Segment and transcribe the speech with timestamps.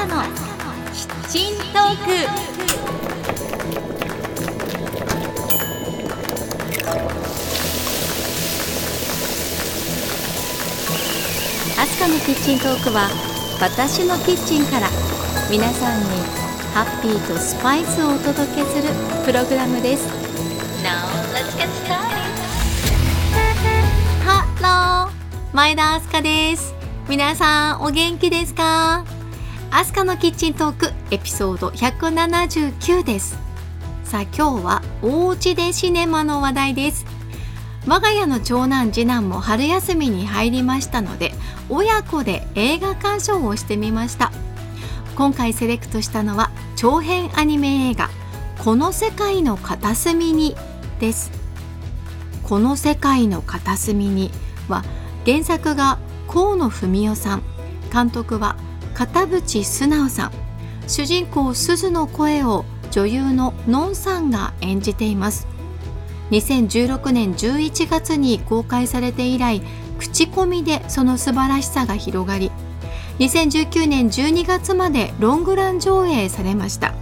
[0.00, 0.22] カの
[0.94, 2.10] キッチントーク
[11.78, 13.10] アスカのキッチントークは
[13.60, 14.88] 私のキッチンから
[15.50, 16.06] 皆さんに
[16.72, 18.88] ハッピーとスパイスをお届けする
[19.26, 20.08] プログラムです。
[20.82, 21.04] Now
[21.34, 22.00] let's get started.
[24.24, 24.46] ハ
[25.04, 26.72] ロー前田アスカです。
[27.06, 29.04] 皆さんお元気ですか？
[29.72, 33.38] アスカのキッチントークエピソード179です。
[34.02, 37.06] さあ今日はおうちでシネマの話題です。
[37.86, 41.32] 我が家の長男次男も春休みに入りましたので
[41.68, 44.32] 親子で映画鑑賞をしてみました。
[45.14, 48.10] 今回セレクトしたのは長編アニメ映画
[48.58, 50.56] この世界の片隅に
[50.98, 51.30] です。
[52.42, 54.32] この世界の片隅に
[54.68, 54.82] は
[55.24, 57.42] 原作が河野文夫さん
[57.92, 58.56] 監督は
[59.00, 60.30] 片渕素直さん。
[60.86, 65.46] 主人公鈴の声を女優ののんさんが演じています。
[66.32, 69.62] 2016年11月に公開されて以来
[69.98, 72.52] 口コミでその素晴らしさが広がり
[73.20, 76.92] 2019年12月までロングラン上映されました。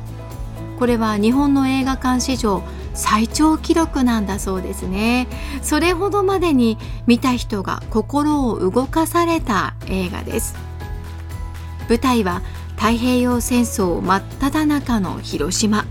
[0.78, 2.62] これは日本の映画館史上
[2.94, 5.26] 最長記録なんだそうですね。
[5.62, 10.67] それほどまでに見た人が心を動かされた映画です。
[11.88, 12.42] 舞台は
[12.76, 15.86] 太平洋戦争真っ只中の広島。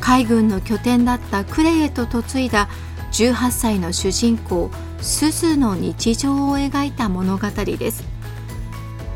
[0.00, 2.68] 海軍の拠点だった呉へと嫁いだ
[3.12, 8.04] 18歳の主人公鈴の日常を描いた物語です。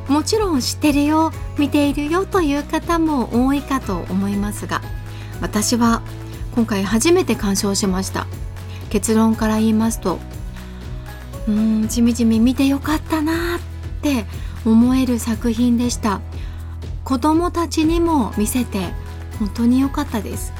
[0.08, 4.82] もちろん知ってるよ見ているよという方も多いかと思いますが
[5.41, 6.02] 私は
[6.56, 8.27] 今回初めて鑑賞しました。
[8.91, 10.19] 結論から言いますと
[11.47, 13.60] うーんじみじみ見てよかったなっ
[14.02, 14.27] て
[14.64, 16.20] 思える作品でした。
[17.05, 18.92] 子供たちにも見せて
[19.39, 20.53] 本当に良かったです。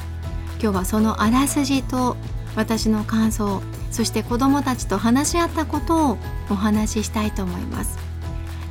[0.61, 2.17] 今日はそのあらすじと
[2.55, 3.61] 私の感想
[3.91, 6.17] そして子供たちと話し合ったことを
[6.49, 7.97] お話ししたいと思います。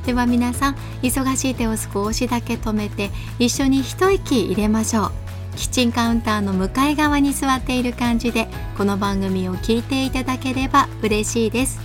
[0.05, 5.11] では皆さん忙しい手を少しだけ止めて一緒に一息入れましょう。
[5.55, 8.47] キッチンカウンターの向かい側に座っている感じで
[8.77, 11.79] この番組を聞いていただければ嬉しいです。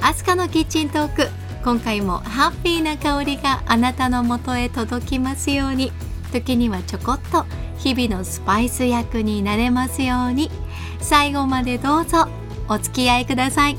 [0.00, 1.28] アスカのキッチントーク
[1.68, 5.92] 今回もハッピーな香りがあなたのもとへ届きますように。
[6.32, 7.44] 時にはちょこっと
[7.76, 10.50] 日々のスパイス役になれますように。
[10.98, 12.26] 最後までどうぞ
[12.70, 13.76] お付き合いください。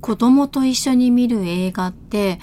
[0.00, 2.38] 子供と一緒に見る映画って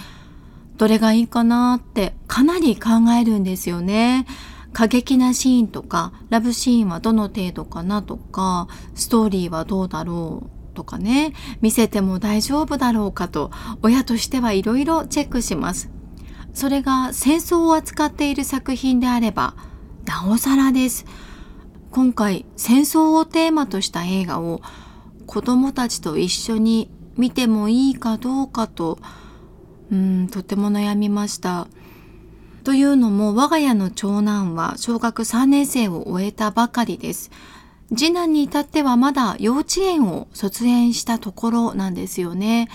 [0.78, 4.26] どれがいいかなってかなり考えるんですよね。
[4.74, 15.90] 過激なシーンとか、ラブシーンはどの程度かなとか、ストーリーはどうだろうとかね、見せても大丈夫だろうかと、親としてはいろいろチェックします。
[16.54, 19.56] それが戦争を扱っている作品であれば、
[20.06, 21.06] なおさらです。
[21.92, 24.62] 今回、戦争をテーマとした映画を
[25.26, 29.00] 子供たちと一緒に見てもいいかどうかと、
[29.92, 31.68] うん、とても悩みました。
[32.64, 37.30] というのも我が家の長男は小学3年生を終えたばかりです。
[37.96, 42.68] 次男に至ってはまだ幼稚園を卒園したところなんですよね。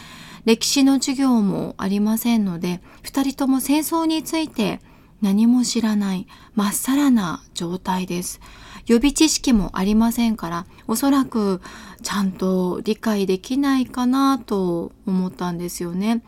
[0.45, 4.81] 歴史の授業もありませんので、二人とも戦争について
[5.21, 8.41] 何も知らない、まっさらな状態です。
[8.87, 11.61] 予備知識もありませんから、おそらく
[12.03, 16.23] ちゃんと理解できないかなと思ったんですよね。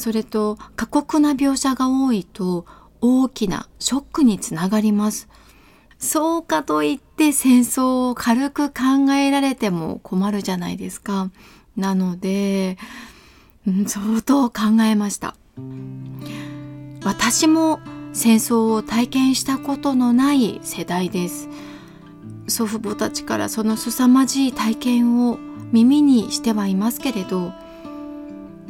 [0.00, 2.64] それと過酷な描写が多いと
[3.00, 5.28] 大きなショックにつながります。
[5.98, 11.30] そうかといって戦争を軽く考えられても困るじゃないですか。
[11.76, 12.78] なので、
[13.86, 15.36] 相当考えました。
[17.04, 17.80] 私も
[18.14, 21.48] 戦争を体験したことのない世代です。
[22.48, 25.38] 祖父母たちからその凄まじい体験を
[25.72, 27.52] 耳にしてはいますけれど、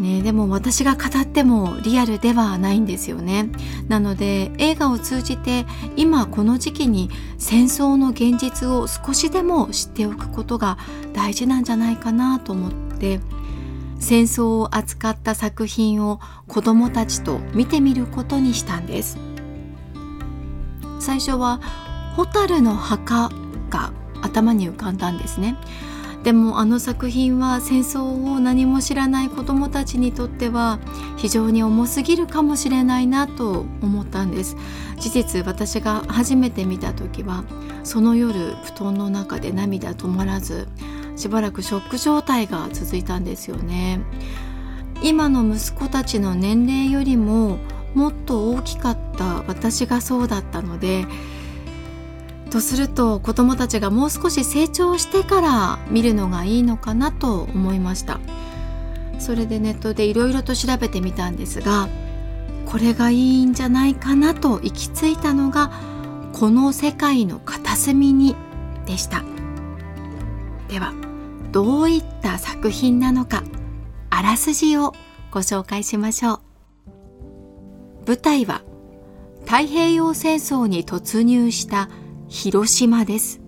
[0.01, 3.51] ね、でも私が語ってもリアルではないんですよね。
[3.87, 10.79] なので映画を通じて今この時期に戦争の現実を少しでも知っておくことが
[11.13, 13.21] 大事なんじゃないかなと思って
[13.99, 16.19] 戦争を扱った作品を
[16.49, 19.19] 子どもたちと見てみることにしたんです。
[20.99, 21.61] 最初は
[22.17, 23.31] 「蛍の墓」
[23.69, 23.93] が
[24.23, 25.57] 頭に浮かんだんですね。
[26.23, 30.79] でもあの作品は戦争を何も知らない子どもたちにとっては
[31.17, 34.57] 非常に重すぎるかもしれないなと思ったんです。
[34.99, 37.45] 事実私が初めて見た時は
[37.85, 40.69] その夜布団の中で涙止まらず
[41.17, 44.01] しばらくショック状態が続いたんですよね。
[45.03, 47.59] 今の息子たちの年齢よりも
[47.95, 51.07] もっと大きかった私がそうだったので
[52.51, 58.21] とすると子どもたちがもう少し成長してから見るのがいいのかなと思いました。
[59.19, 61.89] それでネットでいろいろと調べてみたんですが
[62.65, 65.71] これがいいんじゃないかなと行き着いたのが
[66.33, 68.35] この世界の片隅に
[68.87, 69.23] でした。
[70.69, 70.95] では
[71.53, 73.43] どういった作品なのか
[74.09, 74.95] あらすじを
[75.31, 76.41] ご紹介しましょう。
[78.07, 78.63] 舞台は
[79.45, 81.89] 太平洋戦争に突入した
[82.33, 83.41] 広島です。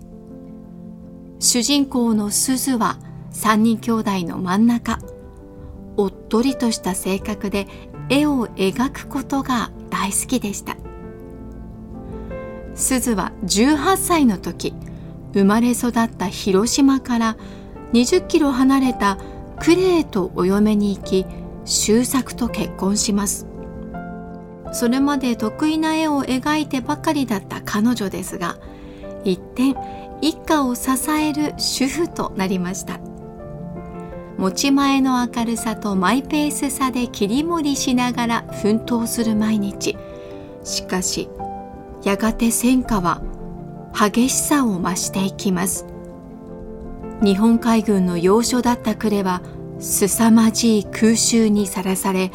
[1.38, 2.98] 主人公の鈴は
[3.32, 4.98] 3人兄弟の真ん中。
[5.96, 7.68] おっとりとした性格で
[8.08, 10.76] 絵を描くことが大好きでした。
[12.74, 14.74] 鈴は18歳の時
[15.32, 17.36] 生まれ育った広島から
[17.92, 19.16] 20キロ離れた
[19.64, 21.24] 呉へとお嫁に行き
[21.64, 23.46] 周作と結婚します。
[24.72, 28.56] それまで得意な絵を描いてばかりだった彼女ですが
[29.24, 29.74] 一転
[30.20, 33.00] 一家を支える主婦となりました。
[34.38, 39.96] 持ち前の明るさとマイペースさで切り盛りしながら奮闘する毎日。
[40.64, 41.28] しかし
[42.02, 43.22] やがて戦火は
[43.92, 45.86] 激しさを増していきます。
[47.22, 49.42] 日本海軍の要所だった呉は
[49.78, 52.32] 凄まじい空襲にさらされ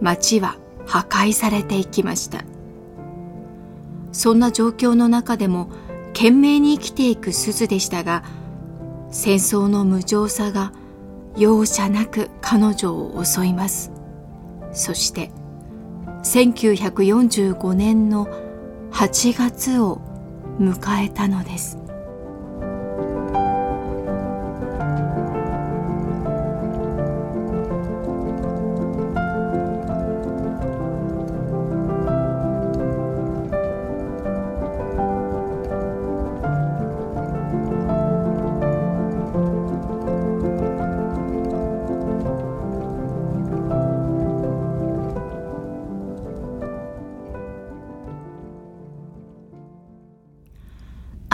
[0.00, 0.56] 町は
[0.86, 2.44] 破壊されていきました。
[4.12, 5.68] そんな状況の中でも
[6.16, 8.24] 懸命に生きていく鈴でしたが
[9.10, 10.72] 戦争の無情さが
[11.36, 13.92] 容赦なく彼女を襲います。
[14.72, 15.30] そして
[16.22, 18.28] 1945年の
[18.92, 20.00] 8月を
[20.58, 21.85] 迎えたのです。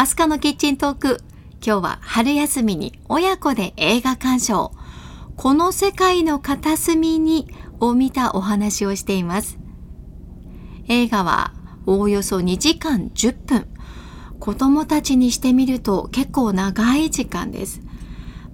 [0.03, 1.21] アスカのキッチントーク。
[1.65, 4.73] 今日は春休みに親子で映画鑑賞。
[5.37, 7.47] この世界の片隅に
[7.79, 9.61] を見たお話をしています。
[10.89, 11.55] 映画は
[11.87, 13.69] おおよそ2時間10分。
[14.41, 17.81] 子供たちにしてみると結構長い時間です。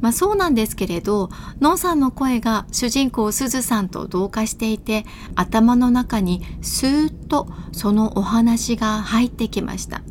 [0.03, 1.31] まあそうなんですけれど、
[1.61, 10.03] のんさんの声が主人公すずさんと同化していて、頭の中にスーッとそのお話が入ってきました。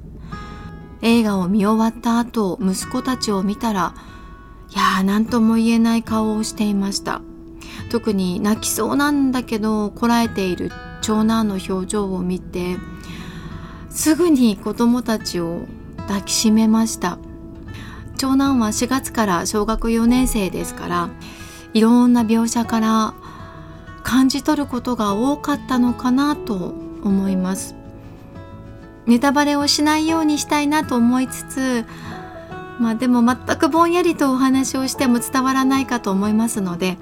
[1.02, 3.94] 映画を見終わった後息子たちを見たら
[4.70, 7.22] いやー何とも言えない顔をしていました。
[7.90, 10.72] 特に泣きそうなんだけどこらえている
[11.02, 12.76] 長男の表情を見て
[13.90, 15.62] すぐに子供たちを
[16.08, 17.18] 抱きしめました。
[18.18, 21.10] 長男は4月から小学4年生ですから
[21.74, 23.14] いろんな描写から
[24.04, 26.74] 感じ取ることが多かったのかなと
[27.04, 27.77] 思います。
[29.08, 31.86] ネタバレをしないようにしたいなと思いつつ
[32.80, 36.98] まあでも全くぼんやりとお話をしても伝わらないかと思いますので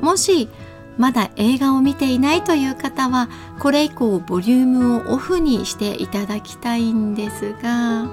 [0.00, 0.48] もし
[0.96, 8.08] まだ映画を見ていないという方はこれ以降ボリュームをオフにしていただきたいんですが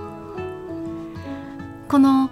[1.88, 2.30] この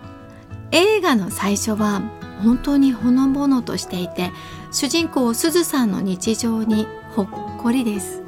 [0.71, 2.01] 映画の最初は
[2.43, 4.31] 本当にほのぼのとしていて
[4.71, 7.27] 主人公すずさんの日常にほっ
[7.57, 8.23] こりです。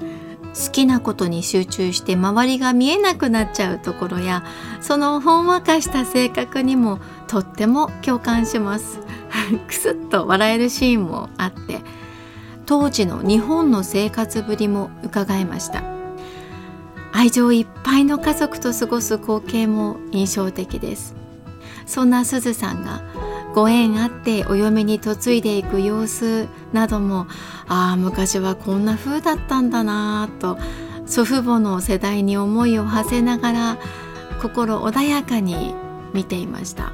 [0.53, 4.43] 好きなことに集中して周りが見えなくなっちゃうところや
[4.81, 8.99] そのほんわかした性格にもとっても共感します。
[9.67, 11.81] くすっと笑えるシーンもあって
[12.65, 15.83] 当時の日本の生活ぶりも伺いました。
[17.13, 21.15] 愛情いっぱいの家族と過ごす光景も印象的です。
[21.85, 23.01] そんなすずさんが
[23.53, 27.27] ご縁あってお嫁に嫁いでいく様子なども
[27.67, 30.57] ああ昔はこんな風だったんだなと
[31.05, 33.77] 祖父母の世代に思いを馳せながら
[34.41, 35.75] 心穏やかに
[36.13, 36.93] 見ていました。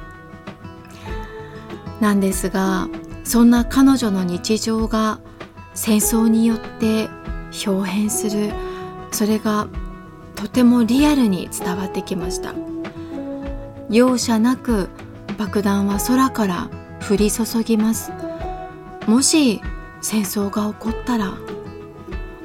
[2.00, 2.88] なんですが
[3.24, 5.20] そんな彼女の日常が
[5.74, 7.08] 戦争によって
[7.66, 8.52] 表変する
[9.10, 9.68] それが
[10.34, 12.54] とてもリアルに伝わってきました。
[13.90, 14.88] 容赦なく
[15.38, 16.68] 爆弾は空から
[17.08, 18.12] 降り注ぎます。
[19.06, 19.62] もし
[20.02, 21.38] 戦争が起こったら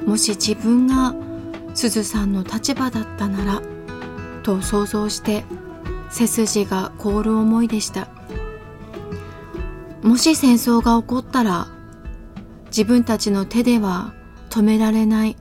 [0.06, 1.14] もし自分が
[1.74, 3.62] すずさんの立場だったなら
[4.42, 5.44] と想像して
[6.08, 8.08] 背筋が凍る思いでした。
[10.02, 11.66] もし戦争が起こったら
[12.66, 14.12] 自分たちの手では
[14.50, 15.36] 止められない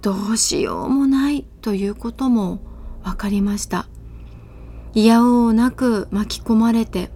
[0.00, 2.60] どうしようもないということも
[3.02, 3.88] 分かりました。
[4.94, 7.10] いやおうなく巻き込まれて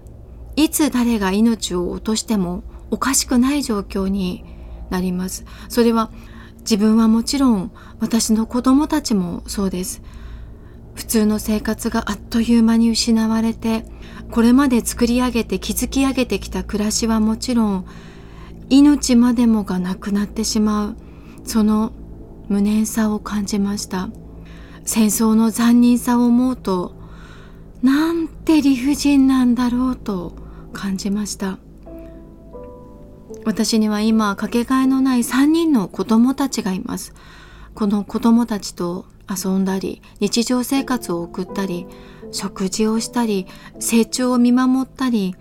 [0.56, 4.44] いつ誰が命を落としてもおかしくない状況に
[4.90, 5.46] なります。
[5.68, 6.10] それは
[6.60, 10.02] 自分はもちろん私の子供たちもそうです。
[10.94, 13.86] 普通の生活があっという間に失われて
[14.30, 17.86] これまで作り上げて築き上げてきた暮らしはもちろん
[18.68, 20.96] 命までもがなくなってしまう。
[21.44, 21.92] その
[22.48, 24.10] 無念さを感じました。
[24.84, 27.01] 戦争の残忍さを思うと
[27.82, 30.34] なんて理不尽なんだろうと
[30.72, 31.58] 感じました。
[33.44, 37.12] 私には今かけがえのない3人の子供たちがいます。
[37.74, 41.86] この子供たちと遊んだり日常生活を送ったり
[42.30, 43.46] 食事をしたり
[43.78, 45.34] 成長を見守ったり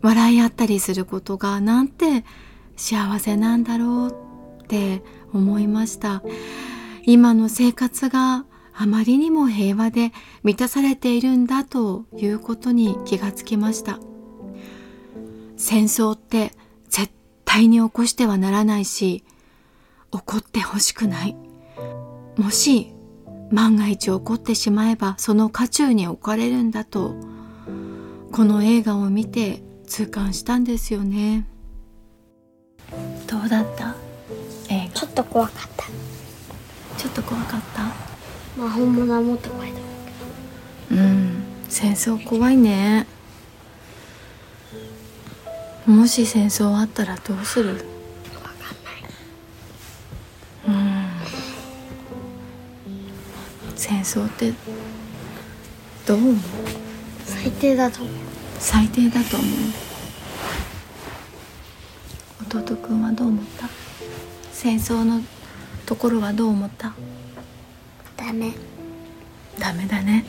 [0.00, 2.24] 笑い合ったりすることがなんて
[2.76, 6.22] 幸せなんだろうって思いました。
[7.04, 8.46] 今の生活が
[8.76, 10.12] あまりにも平和で
[10.42, 14.00] 満たされているんだということに気がつきました。
[15.56, 16.52] 戦争って
[16.88, 17.12] 絶
[17.44, 19.24] 対に起こしてはならないし
[20.10, 21.36] 起こってほしくない。
[22.36, 22.92] もし
[23.52, 27.14] 万が一起こってしまえばその渦中に置かれるんだと
[28.32, 31.46] この映画を見て痛感したんですよね。
[33.28, 33.94] どうだった？
[34.68, 35.86] 映画ちょっと怖かった。
[36.98, 38.03] ちょっと怖かった？
[38.56, 39.84] まあ本物はもっと怖いと思
[40.90, 41.42] ううん。
[41.68, 43.06] 戦争怖いね。
[45.86, 47.74] もし戦争あったらどうする？
[47.74, 47.86] けど
[48.40, 49.04] 分かんない
[50.68, 50.70] う
[53.70, 53.76] ん。
[53.76, 54.52] 戦争って
[56.06, 56.36] どう思う？
[57.24, 58.14] 最低だと思う。
[58.58, 59.48] 最低だと思う。
[62.62, 63.68] 弟くんはどう思った？
[64.52, 65.20] 戦争の
[65.86, 66.88] ところはどう思った？
[66.88, 66.94] ダ
[68.34, 68.52] メ。
[69.58, 70.24] ダメだね。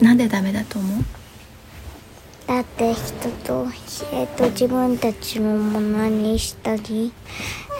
[0.00, 1.04] なんでダメだと思う？
[2.46, 3.66] だって人と,、
[4.12, 7.12] えー、と自分たちのものにしたり、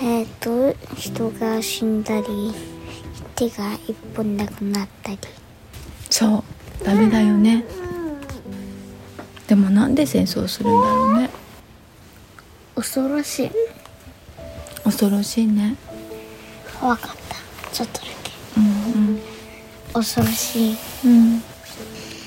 [0.00, 2.54] えー、と人が死んだり
[3.34, 5.18] 手が一本なくなったり。
[6.08, 6.44] そ
[6.80, 6.84] う。
[6.84, 7.64] ダメだよね。
[9.48, 11.30] でもなんで戦争するんだろうね。
[12.76, 13.50] 恐ろしい。
[14.84, 15.74] 恐ろしいね。
[16.80, 17.70] 怖かった。
[17.72, 18.00] ちょっと
[19.92, 20.76] 恐ろしい。
[21.04, 21.12] うん。
[21.12, 21.42] うん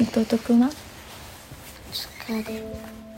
[0.01, 0.69] 弟くんは？
[1.91, 2.63] 疲れる。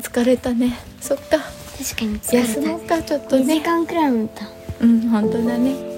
[0.01, 0.73] 疲れたね。
[1.01, 1.37] そっか。
[1.77, 4.45] 確かに疲れた休もうかちょっと2時ね間くらい見た。
[4.81, 5.94] うん本当だね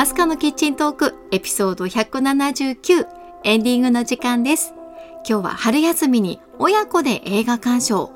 [0.00, 3.06] アスカのキッチントークエピソード179
[3.44, 4.72] エンディングの時間です。
[5.28, 8.10] 今日は春休みに親子で映画鑑賞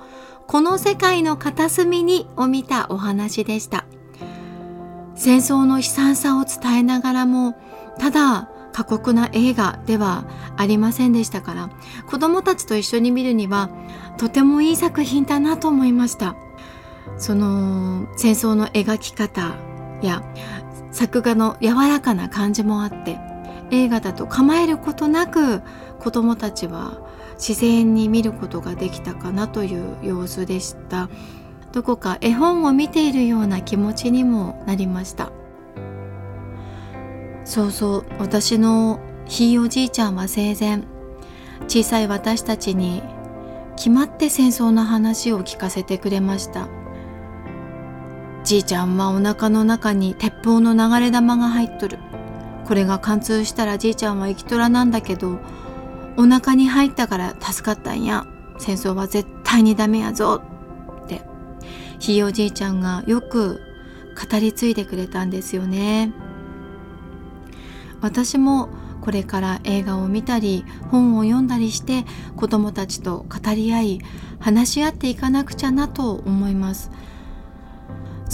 [0.47, 3.85] この世界の片隅にを見たお話でした。
[5.14, 7.55] 戦争の悲惨さを伝えながらも
[7.99, 10.25] ただ過酷な映画では
[10.57, 11.69] ありませんでしたから
[12.07, 13.69] 子供たちと一緒に見るには
[14.17, 16.35] とてもいい作品だなと思いました。
[17.19, 19.55] その戦争の描き方
[20.00, 20.23] や
[20.94, 23.18] 作画の柔らかな感じもあって
[23.72, 25.60] 映画だと構えることなく
[25.98, 27.00] 子どもたちは
[27.34, 31.08] 自然に見ることができたかなという様子でした。
[31.72, 35.32] どこか絵本を見ているような気持ちにもなりました。
[37.44, 40.82] そうそう私のひいおじいちゃんは生前
[41.66, 43.02] 小さい私たちに
[43.74, 46.68] 決まって戦争の話を聞かせてくれました。
[48.44, 51.98] じいちゃんはお腹の中に鉄砲の流れ弾が入っとる。
[52.66, 55.40] これが貫通したらじいちゃんは生きとらなんだけど、
[56.18, 58.26] お腹に入ったから助かったんや。
[58.58, 60.42] 戦争は絶対にダメやぞ。
[61.04, 61.22] って、
[61.98, 63.60] ひいおじいちゃんがよく
[64.30, 66.12] 語り継いでくれたんですよね。
[68.02, 68.68] 私も
[69.00, 72.04] これから映画を見たり本を読んだりして
[72.36, 74.00] 子どもたちと語り合い
[74.38, 76.90] 話し合っていかなくちゃなと思います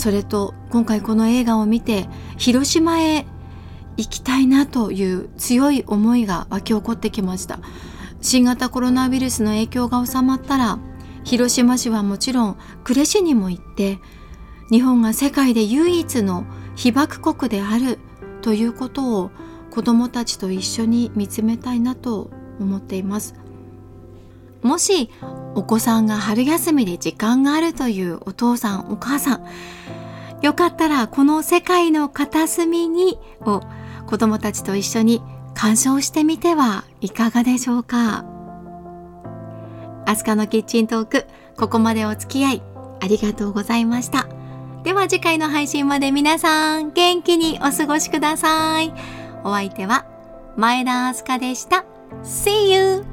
[0.01, 3.27] それと今回この映画を見て広島へ
[3.99, 7.61] 行きたいなという強い思いが湧き起こってきました。
[8.23, 10.79] 新型コロナウイルスの影響が収まったら
[11.25, 13.99] 広島市はもちろん呉市にも行って
[14.71, 16.45] 日本が世界で唯一の
[16.77, 17.99] 被爆国である
[18.43, 19.31] ということを
[19.71, 23.40] 子どもたちと一緒に見つめたいなと思っています。
[24.63, 25.11] もし
[25.55, 29.47] お子さんが春休みで時間があるというお父さんお母さん
[30.43, 33.63] よかったらこの世界の片隅にを
[34.07, 35.23] 子どもたちと一緒に
[35.55, 38.25] 鑑賞してみてはいかがでしょうか？
[40.07, 41.27] アスカのキッチントーク
[41.57, 42.63] ここまでお付き合い
[43.01, 44.29] ありがとうございました
[44.83, 48.95] では次回の配信まで皆さん元気にお過ごしください。
[49.45, 50.07] お相手は
[50.57, 51.85] 前田明日香でした。
[52.23, 53.10] See you!